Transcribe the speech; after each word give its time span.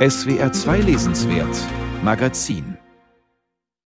SWR 0.00 0.50
2 0.50 0.80
Lesenswert 0.80 1.54
Magazin 2.02 2.78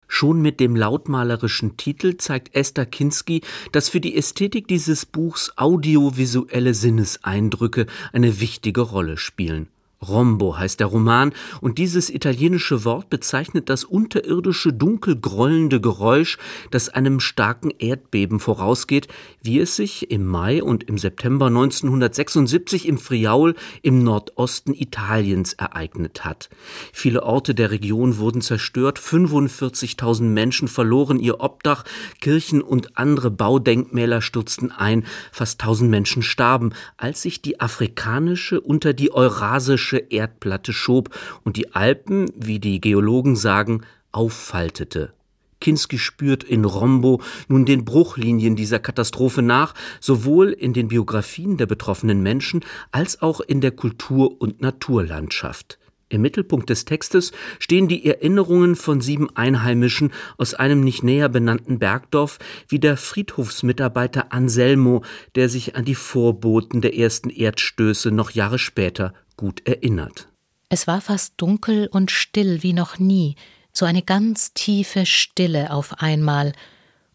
Schon 0.07 0.42
mit 0.42 0.61
dem 0.61 0.77
lautmalerischen 0.77 1.79
Titel 1.79 2.19
zeigt 2.19 2.54
Esther 2.54 2.85
Kinski, 2.85 3.40
dass 3.72 3.88
für 3.88 4.03
die 4.03 4.14
Ästhetik 4.14 4.69
dieses 4.69 5.06
Buchs 5.06 5.54
audiovisuelle 5.56 6.75
Sinneseindrücke 6.75 7.87
eine 8.12 8.40
wichtige 8.40 8.83
Rolle 8.83 9.17
spielen. 9.17 9.69
Rombo 10.07 10.59
heißt 10.59 10.81
der 10.81 10.88
Roman, 10.88 11.33
und 11.61 11.79
dieses 11.79 12.11
italienische 12.11 12.85
Wort 12.85 13.08
bezeichnet 13.08 13.69
das 13.69 13.85
unterirdische, 13.85 14.72
dunkel 14.72 15.19
grollende 15.19 15.81
Geräusch, 15.81 16.38
das 16.70 16.88
einem 16.88 17.20
starken 17.20 17.70
Erdbeben 17.70 18.41
vorausgeht, 18.41 19.09
wie 19.43 19.61
es 19.61 19.77
sich 19.77 20.11
im 20.11 20.27
Mai 20.27 20.62
und 20.62 20.84
im 20.84 20.98
September 20.98 21.47
1976 21.47 22.88
im 22.88 22.98
Friaul 22.98 23.55
im 23.83 24.02
Nordosten 24.02 24.75
Italiens 24.75 25.52
ereignet 25.52 26.25
hat. 26.25 26.48
Viele 26.93 27.23
Orte 27.23 27.55
der 27.55 27.71
Region 27.71 28.19
wurden 28.19 28.41
zerstört, 28.41 28.98
45.000 28.98 30.23
Menschen 30.23 30.69
verloren 30.69 31.19
ihr 31.21 31.41
Obdach, 31.41 31.84
Kirchen 32.21 32.62
und 32.62 32.98
andere 32.98 33.30
Baudenkmäler 33.30 34.21
stürzten 34.21 34.73
ein, 34.73 35.05
fast 35.30 35.61
1000 35.62 35.91
Menschen 35.91 36.23
starben, 36.23 36.73
als 36.97 37.23
sich 37.23 37.43
die 37.43 37.61
afrikanische 37.61 38.61
unter 38.61 38.93
die 38.93 39.12
eurasische 39.12 39.91
italienische 39.92 39.96
Erdplatte 40.10 40.73
schob 40.73 41.10
und 41.45 41.56
die 41.56 41.74
Alpen, 41.74 42.30
wie 42.37 42.59
die 42.59 42.80
Geologen 42.80 43.37
sagen, 43.37 43.82
auffaltete. 44.12 45.12
Kinski 45.60 45.98
spürt 45.98 46.42
in 46.42 46.65
Rombo 46.65 47.20
nun 47.46 47.65
den 47.65 47.84
Bruchlinien 47.84 48.56
dieser 48.56 48.80
Katastrophe 48.80 49.42
nach, 49.42 49.74
sowohl 50.01 50.51
in 50.51 50.73
den 50.73 50.88
Biografien 50.88 51.56
der 51.56 51.66
betroffenen 51.66 52.20
Menschen 52.20 52.65
als 52.91 53.23
auch 53.23 53.41
in 53.41 53.60
der 53.60 53.70
Kultur- 53.70 54.41
und 54.41 54.60
Naturlandschaft. 54.60 55.78
Im 56.12 56.20
Mittelpunkt 56.20 56.68
des 56.68 56.84
Textes 56.84 57.32
stehen 57.59 57.88
die 57.88 58.04
Erinnerungen 58.04 58.77
von 58.77 59.01
sieben 59.01 59.34
Einheimischen 59.34 60.12
aus 60.37 60.52
einem 60.52 60.80
nicht 60.80 61.02
näher 61.02 61.30
benannten 61.30 61.79
Bergdorf, 61.79 62.38
wie 62.68 62.79
der 62.79 62.99
Friedhofsmitarbeiter 62.99 64.30
Anselmo, 64.30 65.04
der 65.36 65.48
sich 65.48 65.74
an 65.74 65.86
die 65.86 65.94
Vorboten 65.94 66.82
der 66.82 66.98
ersten 66.98 67.30
Erdstöße 67.30 68.10
noch 68.10 68.32
Jahre 68.32 68.58
später 68.58 69.14
gut 69.42 69.66
erinnert. 69.66 70.28
Es 70.68 70.86
war 70.86 71.00
fast 71.00 71.34
dunkel 71.36 71.88
und 71.88 72.12
still 72.12 72.62
wie 72.62 72.72
noch 72.72 73.00
nie, 73.00 73.34
so 73.72 73.84
eine 73.84 74.02
ganz 74.02 74.54
tiefe 74.54 75.04
Stille 75.04 75.72
auf 75.72 76.00
einmal, 76.00 76.52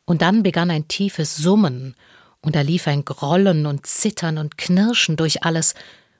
und 0.03 0.21
dann 0.21 0.43
begann 0.43 0.69
ein 0.69 0.89
tiefes 0.89 1.37
Summen, 1.37 1.95
und 2.41 2.53
da 2.53 2.61
lief 2.61 2.85
ein 2.85 3.05
Grollen 3.05 3.65
und 3.65 3.85
Zittern 3.85 4.37
und 4.39 4.57
Knirschen 4.57 5.15
durch 5.15 5.43
alles, 5.43 5.73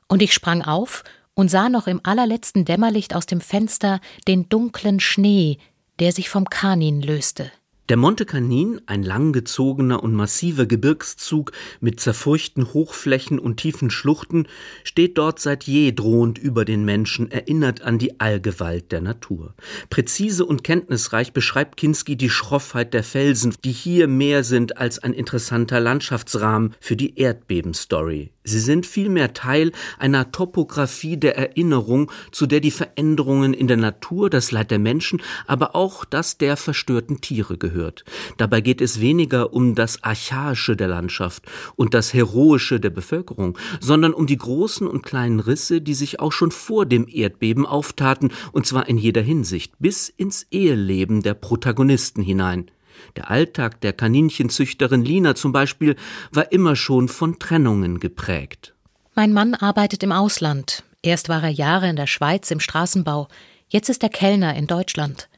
und 0.08 0.22
ich 0.22 0.34
sprang 0.34 0.62
auf 0.62 1.04
und 1.34 1.52
sah 1.52 1.68
noch 1.68 1.88
im 1.88 2.00
allerletzten 2.04 2.64
Dämmerlicht 2.64 3.14
aus 3.14 3.26
dem 3.26 3.42
Fenster 3.42 4.00
den 4.30 4.48
dunklen 4.48 5.02
Schnee, 5.02 5.58
der 6.00 6.14
sich 6.14 6.30
vom 6.30 6.46
Kanin 6.46 7.02
löste. 7.02 7.52
Der 7.90 7.96
Monte 7.96 8.26
Canin, 8.26 8.82
ein 8.86 9.02
langgezogener 9.02 10.04
und 10.04 10.14
massiver 10.14 10.66
Gebirgszug 10.66 11.54
mit 11.80 12.02
zerfurchten 12.02 12.74
Hochflächen 12.74 13.40
und 13.40 13.56
tiefen 13.58 13.90
Schluchten, 13.92 14.48
steht 14.84 15.18
dort 15.18 15.40
seit 15.40 15.64
je 15.64 15.94
drohend 15.94 16.38
über 16.38 16.66
den 16.66 16.84
Menschen, 16.84 17.32
erinnert 17.32 17.84
an 17.84 17.98
die 17.98 18.20
Allgewalt 18.20 18.92
der 18.92 19.00
Natur. 19.00 19.54
Präzise 19.90 20.46
und 20.46 20.66
kenntnisreich 20.66 21.32
beschreibt 21.32 21.78
Kinski 21.78 22.18
die 22.18 22.30
Schroffheit 22.30 22.94
der 22.94 23.06
Felsen, 23.06 23.56
die 23.64 23.72
hier 23.72 24.10
mehr 24.10 24.44
sind 24.44 24.78
als 24.78 25.00
ein 25.00 25.14
interessanter 25.14 25.80
Landschaftsrahmen 25.80 26.76
für 26.82 26.98
die 26.98 27.18
Erdbebenstory. 27.18 28.32
Sie 28.48 28.62
sind 28.62 28.86
vielmehr 28.86 29.34
Teil 29.34 29.74
einer 30.00 30.32
Topographie 30.32 31.18
der 31.18 31.38
Erinnerung, 31.38 32.10
zu 32.32 32.46
der 32.46 32.62
die 32.62 32.72
Veränderungen 32.72 33.54
in 33.54 33.68
der 33.68 33.76
Natur, 33.76 34.30
das 34.30 34.52
Leid 34.52 34.72
der 34.72 34.80
Menschen, 34.80 35.22
aber 35.48 35.76
auch 35.76 36.06
das 36.06 36.38
der 36.38 36.56
verstörten 36.56 37.20
Tiere 37.20 37.58
gehört. 37.58 38.06
Dabei 38.38 38.62
geht 38.62 38.80
es 38.80 39.02
weniger 39.02 39.52
um 39.52 39.76
das 39.76 40.02
Archaische 40.02 40.78
der 40.78 40.88
Landschaft 40.88 41.44
und 41.76 41.94
das 41.94 42.14
Heroische 42.14 42.80
der 42.80 42.90
Bevölkerung, 42.90 43.58
sondern 43.82 44.14
um 44.14 44.28
die 44.28 44.38
großen 44.38 44.88
und 44.88 45.04
kleinen 45.04 45.42
Risse, 45.42 45.82
die 45.82 45.94
sich 45.94 46.22
auch 46.22 46.32
schon 46.32 46.52
vor 46.52 46.86
dem 46.86 47.06
Erdbeben 47.10 47.66
auftaten, 47.66 48.32
und 48.54 48.66
zwar 48.66 48.88
in 48.88 48.98
jeder 48.98 49.22
Hinsicht, 49.22 49.74
bis 49.80 50.08
ins 50.08 50.48
Eheleben 50.52 51.22
der 51.22 51.34
Protagonisten 51.34 52.24
hinein. 52.24 52.72
Der 53.16 53.30
Alltag 53.30 53.82
der 53.82 53.94
Kaninchenzüchterin 53.94 55.04
Lina 55.04 55.36
zum 55.36 55.52
Beispiel 55.52 55.96
war 56.32 56.52
immer 56.52 56.76
schon 56.76 57.08
von 57.08 57.40
Trennungen 57.40 58.00
geprägt. 58.00 58.74
Mein 59.16 59.34
Mann 59.34 59.56
arbeitet 59.56 60.04
im 60.04 60.12
Ausland. 60.12 60.84
Erst 61.02 61.30
war 61.30 61.44
er 61.44 61.50
Jahre 61.50 61.90
in 61.90 61.96
der 61.96 62.08
Schweiz 62.08 62.52
im 62.52 62.60
Straßenbau, 62.60 63.28
jetzt 63.70 63.90
ist 63.90 64.04
er 64.04 64.10
Kellner 64.10 64.56
in 64.56 64.68
Deutschland. 64.68 65.30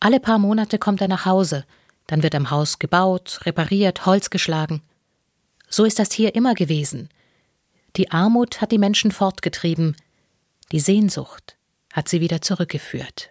Alle 0.00 0.20
paar 0.20 0.38
Monate 0.38 0.78
kommt 0.78 1.00
er 1.00 1.08
nach 1.08 1.24
Hause, 1.26 1.64
dann 2.06 2.22
wird 2.22 2.34
am 2.34 2.50
Haus 2.50 2.78
gebaut, 2.78 3.40
repariert, 3.44 4.06
Holz 4.06 4.30
geschlagen. 4.30 4.82
So 5.68 5.84
ist 5.84 5.98
das 5.98 6.12
hier 6.12 6.34
immer 6.34 6.54
gewesen. 6.54 7.08
Die 7.96 8.10
Armut 8.10 8.60
hat 8.60 8.72
die 8.72 8.78
Menschen 8.78 9.10
fortgetrieben, 9.10 9.96
die 10.72 10.80
Sehnsucht 10.80 11.56
hat 11.92 12.08
sie 12.08 12.20
wieder 12.20 12.42
zurückgeführt. 12.42 13.30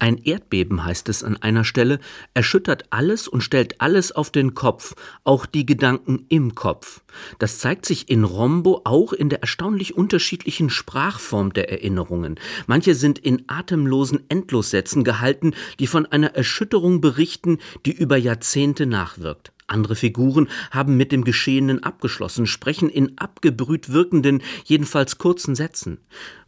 Ein 0.00 0.18
Erdbeben, 0.18 0.84
heißt 0.84 1.08
es 1.08 1.24
an 1.24 1.36
einer 1.36 1.64
Stelle, 1.64 1.98
erschüttert 2.32 2.84
alles 2.90 3.26
und 3.26 3.40
stellt 3.40 3.80
alles 3.80 4.12
auf 4.12 4.30
den 4.30 4.54
Kopf, 4.54 4.94
auch 5.24 5.44
die 5.44 5.66
Gedanken 5.66 6.24
im 6.28 6.54
Kopf. 6.54 7.02
Das 7.40 7.58
zeigt 7.58 7.84
sich 7.84 8.08
in 8.08 8.22
Rombo 8.22 8.82
auch 8.84 9.12
in 9.12 9.28
der 9.28 9.40
erstaunlich 9.40 9.96
unterschiedlichen 9.96 10.70
Sprachform 10.70 11.52
der 11.52 11.70
Erinnerungen. 11.70 12.38
Manche 12.68 12.94
sind 12.94 13.18
in 13.18 13.44
atemlosen 13.48 14.20
Endlossätzen 14.28 15.02
gehalten, 15.02 15.54
die 15.80 15.88
von 15.88 16.06
einer 16.06 16.34
Erschütterung 16.34 17.00
berichten, 17.00 17.58
die 17.84 17.92
über 17.92 18.16
Jahrzehnte 18.16 18.86
nachwirkt. 18.86 19.52
Andere 19.68 19.96
Figuren 19.96 20.48
haben 20.70 20.96
mit 20.96 21.12
dem 21.12 21.24
Geschehenen 21.24 21.82
abgeschlossen, 21.82 22.46
sprechen 22.46 22.88
in 22.88 23.18
abgebrüht 23.18 23.92
wirkenden, 23.92 24.42
jedenfalls 24.64 25.18
kurzen 25.18 25.54
Sätzen. 25.54 25.98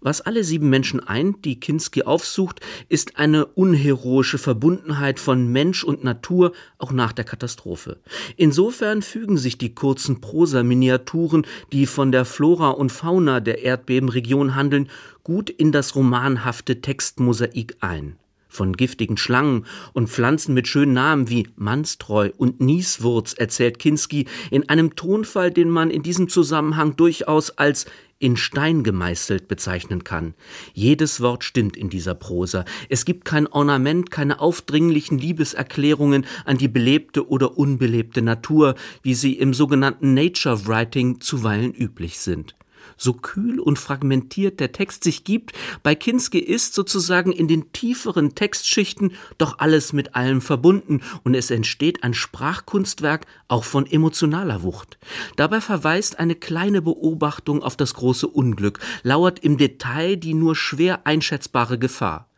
Was 0.01 0.23
alle 0.23 0.43
sieben 0.43 0.71
Menschen 0.71 1.01
eint, 1.01 1.45
die 1.45 1.61
Kinski 1.61 2.03
aufsucht, 2.03 2.61
ist 2.89 3.19
eine 3.19 3.45
unheroische 3.45 4.39
Verbundenheit 4.39 5.21
von 5.21 5.53
Mensch 5.53 5.85
und 5.85 6.03
Natur, 6.03 6.53
auch 6.79 6.93
nach 6.93 7.13
der 7.13 7.27
Katastrophe. 7.27 7.99
Insofern 8.37 9.03
fügen 9.03 9.37
sich 9.37 9.59
die 9.59 9.75
kurzen 9.75 10.23
Prosa-Miniaturen, 10.23 11.47
die 11.73 11.85
von 11.87 12.13
der 12.13 12.25
Flora 12.25 12.71
und 12.71 12.91
Fauna 12.91 13.41
der 13.41 13.63
Erdbebenregion 13.63 14.55
handeln, 14.55 14.89
gut 15.23 15.51
in 15.51 15.73
das 15.73 15.95
romanhafte 15.95 16.81
Textmosaik 16.81 17.77
ein 17.81 18.17
von 18.51 18.77
giftigen 18.77 19.17
Schlangen 19.17 19.65
und 19.95 20.11
Pflanzen 20.11 20.53
mit 20.53 20.69
schönen 20.69 20.93
Namen 20.93 21.31
wie 21.31 21.49
Mannstreu 21.57 22.31
und 22.37 22.61
Nieswurz 22.61 23.33
erzählt 23.33 23.79
Kinski 23.79 24.27
in 24.51 24.69
einem 24.69 24.97
Tonfall, 24.97 25.51
den 25.51 25.71
man 25.71 25.91
in 25.91 26.03
diesem 26.03 26.29
Zusammenhang 26.29 26.97
durchaus 26.97 27.51
als 27.51 27.87
in 28.21 28.37
Stein 28.37 28.85
gemeißelt 28.85 29.49
bezeichnen 29.49 30.05
kann. 30.05 30.35
Jedes 30.75 31.21
Wort 31.23 31.43
stimmt 31.43 31.77
in 31.77 31.89
dieser 31.89 32.15
Prosa. 32.15 32.67
Es 32.89 33.05
gibt 33.05 33.25
kein 33.25 33.47
Ornament, 33.47 34.11
keine 34.11 34.41
aufdringlichen 34.41 35.19
Liebeserklärungen 35.19 36.27
an 36.45 36.59
die 36.59 36.69
belebte 36.69 37.29
oder 37.29 37.57
unbelebte 37.57 38.21
Natur, 38.21 38.75
wie 39.03 39.15
sie 39.15 39.33
im 39.33 39.55
sogenannten 39.55 40.13
Nature 40.13 40.67
Writing 40.67 41.21
zuweilen 41.21 41.73
üblich 41.73 42.19
sind 42.21 42.55
so 42.97 43.15
kühl 43.15 43.61
und 43.61 43.79
fragmentiert 43.79 44.61
der 44.61 44.73
Text 44.73 45.05
sich 45.05 45.25
gibt, 45.25 45.53
bei 45.83 45.95
Kinski 45.95 46.39
ist 46.39 46.75
sozusagen 46.75 47.33
in 47.33 47.49
den 47.49 47.73
tieferen 47.73 48.35
Textschichten 48.35 49.13
doch 49.39 49.59
alles 49.59 49.93
mit 49.93 50.15
allem 50.15 50.41
verbunden 50.41 51.01
und 51.25 51.35
es 51.35 51.51
entsteht 51.51 52.03
ein 52.03 52.15
Sprachkunstwerk 52.15 53.27
auch 53.49 53.65
von 53.65 53.87
emotionaler 53.87 54.63
Wucht. 54.63 54.99
Dabei 55.37 55.61
verweist 55.61 56.19
eine 56.19 56.35
kleine 56.35 56.83
Beobachtung 56.83 57.63
auf 57.63 57.77
das 57.77 57.95
große 57.95 58.27
Unglück, 58.27 58.81
lauert 59.03 59.39
im 59.41 59.57
Detail 59.57 60.17
die 60.17 60.35
nur 60.35 60.57
schwer 60.57 61.07
einschätzbare 61.07 61.79
Gefahr. 61.79 62.31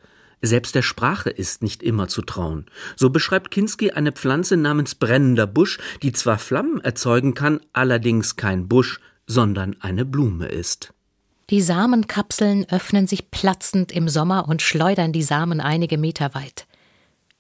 Selbst 0.45 0.75
der 0.75 0.83
Sprache 0.83 1.31
ist 1.31 1.63
nicht 1.63 1.85
immer 1.85 2.09
zu 2.09 2.21
trauen. 2.21 2.67
So 2.97 3.11
beschreibt 3.11 3.53
Kinski 3.53 3.93
eine 3.93 4.11
Pflanze 4.11 4.57
namens 4.57 4.97
brennender 4.97 5.47
Busch, 5.47 5.79
die 6.03 6.11
zwar 6.11 6.39
Flammen 6.39 6.81
erzeugen 6.81 7.35
kann, 7.35 7.61
allerdings 7.73 8.35
kein 8.35 8.67
Busch, 8.67 8.99
sondern 9.33 9.77
eine 9.81 10.05
Blume 10.05 10.47
ist. 10.47 10.93
Die 11.51 11.61
Samenkapseln 11.61 12.67
öffnen 12.71 13.07
sich 13.07 13.31
platzend 13.31 13.91
im 13.91 14.09
Sommer 14.09 14.49
und 14.49 14.63
schleudern 14.63 15.13
die 15.13 15.23
Samen 15.23 15.61
einige 15.61 15.99
Meter 15.99 16.35
weit. 16.35 16.67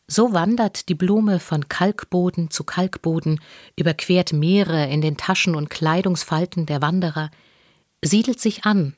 So 0.09 0.33
wandert 0.33 0.89
die 0.89 0.95
Blume 0.95 1.39
von 1.39 1.69
Kalkboden 1.69 2.51
zu 2.51 2.65
Kalkboden, 2.65 3.41
überquert 3.77 4.33
Meere 4.33 4.87
in 4.87 5.01
den 5.01 5.17
Taschen 5.17 5.55
und 5.55 5.71
Kleidungsfalten 5.71 6.67
der 6.67 6.83
Wanderer, 6.83 7.31
siedelt 8.03 8.41
sich 8.41 8.65
an, 8.65 8.95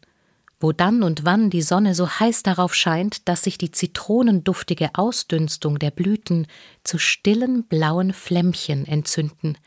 wo 0.59 0.73
dann 0.73 1.03
und 1.03 1.25
wann 1.25 1.51
die 1.51 1.63
Sonne 1.63 1.95
so 1.95 2.09
heiß 2.09 2.43
darauf 2.43 2.75
scheint, 2.75 3.29
dass 3.29 3.43
sich 3.43 3.59
die 3.59 3.71
zitronenduftige 3.71 4.91
Ausdünstung 4.95 5.79
der 5.79 5.91
Blüten 5.91 6.47
zu 6.85 6.99
stillen 6.99 7.65
blauen 7.65 8.13
Flämmchen 8.13 8.87
entzünden, 8.87 9.59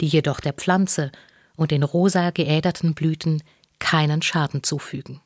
die 0.00 0.08
jedoch 0.08 0.40
der 0.40 0.52
Pflanze 0.52 1.12
und 1.56 1.70
den 1.70 1.82
rosa 1.82 2.30
geäderten 2.30 2.94
Blüten 2.94 3.42
keinen 3.78 4.22
Schaden 4.22 4.62
zufügen. 4.62 5.20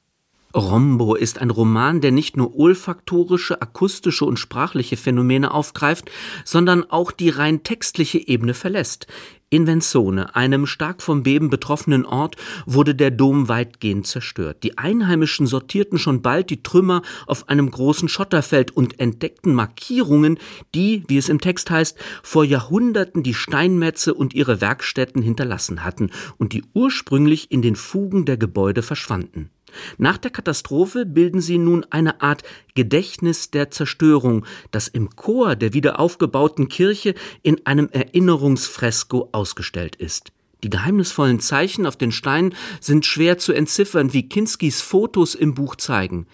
Rombo 0.55 1.15
ist 1.15 1.39
ein 1.39 1.51
Roman, 1.51 2.01
der 2.01 2.11
nicht 2.11 2.37
nur 2.37 2.59
olfaktorische, 2.59 3.63
akustische 3.63 4.25
und 4.25 4.37
sprachliche 4.37 4.97
Phänomene 4.97 5.55
aufgreift, 5.55 6.11
sondern 6.45 6.91
auch 6.91 7.13
die 7.13 7.29
rein 7.29 7.63
textliche 7.63 8.27
Ebene 8.27 8.55
verlässt. 8.55 9.07
In 9.53 9.67
Venzone, 9.67 10.37
einem 10.37 10.67
stark 10.67 11.03
vom 11.03 11.25
Beben 11.25 11.51
betroffenen 11.51 12.07
Ort, 12.07 12.37
wurde 12.67 12.95
der 12.95 13.11
Dom 13.11 13.49
weitgehend 13.49 14.07
zerstört. 14.07 14.63
Die 14.63 14.79
Einheimischen 14.79 15.47
sortierten 15.47 15.99
schon 15.99 16.23
bald 16.23 16.51
die 16.51 16.63
Trümmer 16.63 17.03
auf 17.27 17.49
einem 17.49 17.69
großen 17.69 18.09
Schotterfeld 18.09 18.71
und 18.71 19.01
entdeckten 19.01 19.55
Markierungen, 19.55 20.39
die, 20.75 21.03
wie 21.09 21.17
es 21.17 21.29
im 21.29 21.41
Text 21.41 21.69
heißt, 21.69 21.99
vor 22.23 22.45
Jahrhunderten 22.45 23.25
die 23.25 23.35
Steinmetze 23.35 24.15
und 24.15 24.35
ihre 24.35 24.61
Werkstätten 24.61 25.21
hinterlassen 25.21 25.85
hatten 25.85 26.11
und 26.39 26.53
die 26.53 26.63
ursprünglich 26.73 27.51
in 27.51 27.61
den 27.61 27.75
Fugen 27.75 28.27
der 28.27 28.37
Gebäude 28.37 28.83
verschwanden. 28.83 29.51
Nach 29.99 30.19
der 30.19 30.31
Katastrophe 30.31 31.07
bilden 31.07 31.41
sie 31.41 31.59
nun 31.59 31.85
eine 31.91 32.21
Art 32.21 32.43
Gedächtnis 32.75 33.51
der 33.51 33.71
Zerstörung, 33.71 34.45
das 34.71 34.89
im 34.89 35.17
Chor 35.17 35.57
der 35.57 35.75
wiederaufgebauten 35.75 36.69
Kirche 36.69 37.15
in 37.43 37.65
einem 37.67 37.89
Erinnerungsfresko 37.91 39.29
ausgestellt 39.33 39.97
ist. 39.97 40.33
Die 40.63 40.71
geheimnisvollen 40.71 41.41
Zeichen 41.41 41.87
auf 41.87 41.97
den 41.97 42.13
Steinen 42.13 42.55
sind 42.81 43.07
schwer 43.07 43.39
zu 43.39 43.53
entziffern, 43.53 44.13
wie 44.13 44.29
Kinskis 44.29 44.83
Fotos 44.83 45.35
im 45.35 45.55
Buch 45.55 45.77
zeigen. 45.77 46.27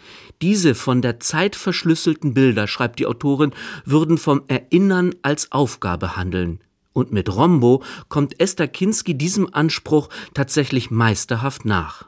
Diese 0.42 0.74
von 0.74 1.00
der 1.00 1.20
Zeit 1.20 1.54
verschlüsselten 1.54 2.34
Bilder, 2.34 2.66
schreibt 2.66 2.98
die 2.98 3.06
Autorin, 3.06 3.52
würden 3.84 4.18
vom 4.18 4.42
Erinnern 4.48 5.14
als 5.22 5.52
Aufgabe 5.52 6.16
handeln. 6.16 6.60
Und 6.92 7.12
mit 7.12 7.34
Rombo 7.34 7.82
kommt 8.08 8.40
Esther 8.40 8.68
Kinski 8.68 9.16
diesem 9.16 9.52
Anspruch 9.52 10.08
tatsächlich 10.34 10.90
meisterhaft 10.90 11.64
nach. 11.64 12.04